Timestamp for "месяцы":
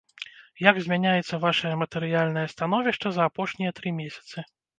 4.01-4.47